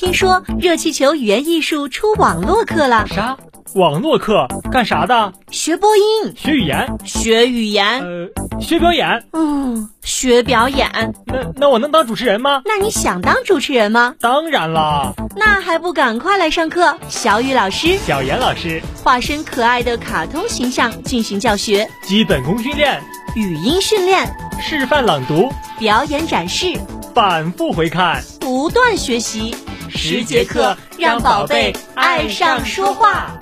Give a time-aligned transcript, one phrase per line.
[0.00, 3.06] 听说热气球语言艺术出网络课了。
[3.06, 3.36] 啥？
[3.74, 5.34] 网络课干啥的？
[5.50, 9.22] 学播音，学语言，学语言，呃，学表演。
[9.34, 11.12] 嗯，学表演。
[11.26, 12.62] 那那我能当主持人吗？
[12.64, 14.14] 那你想当主持人吗？
[14.18, 15.12] 当然啦。
[15.36, 16.96] 那还不赶快来上课？
[17.10, 23.02] 小雨老师、小严老师化身可爱的卡通形象进行教学，基本功训练，
[23.36, 26.72] 语音训练，示范朗读，表演展示，
[27.14, 29.54] 反复回看，不断学习。
[29.90, 33.36] 十节课让宝贝爱上说话。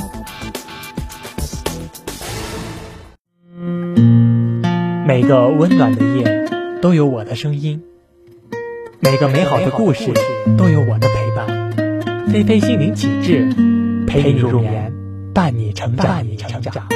[5.06, 6.48] 每个温暖的夜
[6.80, 7.82] 都有我的声音，
[9.00, 10.12] 每个美好的故事
[10.56, 12.26] 都有我的陪伴。
[12.28, 13.48] 菲菲心灵启智，
[14.06, 14.92] 陪你入眠，
[15.34, 16.06] 伴你成长。
[16.06, 16.88] 伴你成长。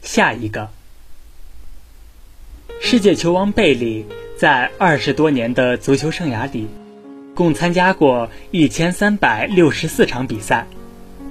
[0.00, 0.68] 下一个，
[2.80, 4.06] 世界球王贝利
[4.44, 6.66] 在二十多年的足球生涯里，
[7.34, 10.66] 共参加过一千三百六十四场比赛。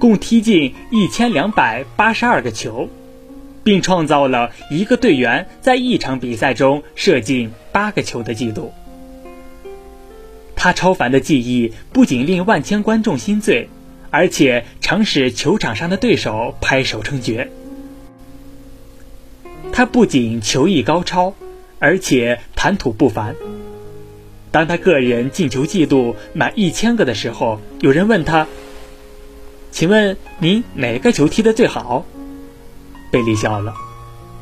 [0.00, 2.88] 共踢进一千两百八十二个球，
[3.62, 8.72] 并创造了一个队员在一场比赛中射进八个球的纪录。
[10.56, 13.68] 他超凡的技艺不仅令万千观众心醉，
[14.10, 17.48] 而且常使球场上的对手拍手称绝。
[19.70, 21.32] 他不仅球艺高超，
[21.84, 23.36] 而且谈吐不凡。
[24.50, 28.46] 当他个人进球记录满一千个的时候，有人问他。
[29.70, 32.06] 请问您哪个球踢得最好？
[33.12, 33.74] 贝利笑了，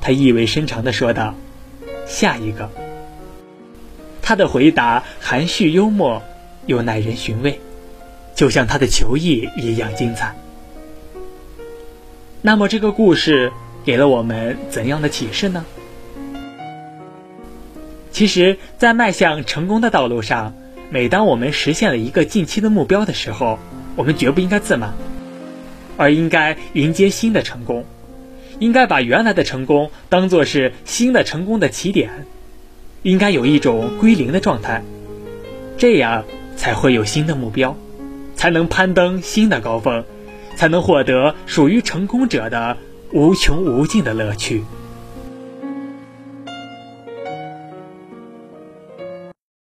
[0.01, 1.35] 他意味深长地说道
[2.07, 2.71] ：“下一个。”
[4.23, 6.23] 他的回答含蓄幽默，
[6.67, 7.59] 又耐人寻味，
[8.37, 10.37] 就像他的球艺一样精彩。
[12.41, 13.53] 那么，这个故事
[13.85, 15.65] 给了我们怎样的启示呢？
[18.13, 20.55] 其实，在迈向成功的道路上，
[20.91, 23.59] 每当我们实现了一个近期的目标的时候，
[23.97, 24.93] 我们绝不应该自满。
[25.97, 27.85] 而应该迎接新的成功，
[28.59, 32.27] 应该把原来的成功当做是新的成功的起点，
[33.03, 34.83] 应该有一种归零的状态，
[35.77, 36.25] 这样
[36.57, 37.77] 才会有新的目标，
[38.35, 40.05] 才能攀登新的高峰，
[40.57, 42.79] 才能获得属于成功者的
[43.13, 44.65] 无穷无尽的乐趣。